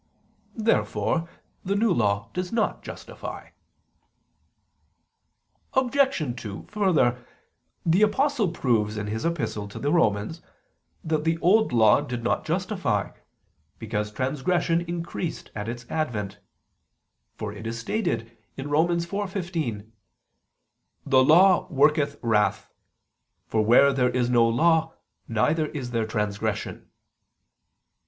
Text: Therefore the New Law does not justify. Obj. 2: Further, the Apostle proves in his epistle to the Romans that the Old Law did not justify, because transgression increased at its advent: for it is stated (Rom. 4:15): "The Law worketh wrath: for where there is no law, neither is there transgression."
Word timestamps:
Therefore 0.57 1.29
the 1.63 1.75
New 1.75 1.93
Law 1.93 2.31
does 2.33 2.51
not 2.51 2.81
justify. 2.81 3.49
Obj. 5.73 6.35
2: 6.41 6.65
Further, 6.69 7.23
the 7.85 8.01
Apostle 8.01 8.49
proves 8.49 8.97
in 8.97 9.05
his 9.05 9.25
epistle 9.25 9.67
to 9.67 9.77
the 9.77 9.91
Romans 9.91 10.41
that 11.03 11.23
the 11.23 11.37
Old 11.37 11.71
Law 11.71 12.01
did 12.01 12.23
not 12.23 12.43
justify, 12.45 13.11
because 13.77 14.11
transgression 14.11 14.81
increased 14.81 15.51
at 15.53 15.69
its 15.69 15.85
advent: 15.87 16.39
for 17.37 17.53
it 17.53 17.67
is 17.67 17.77
stated 17.77 18.35
(Rom. 18.57 18.87
4:15): 18.87 19.87
"The 21.05 21.23
Law 21.23 21.67
worketh 21.71 22.17
wrath: 22.23 22.71
for 23.45 23.61
where 23.63 23.93
there 23.93 24.09
is 24.09 24.31
no 24.31 24.49
law, 24.49 24.95
neither 25.27 25.67
is 25.67 25.91
there 25.91 26.07
transgression." 26.07 26.89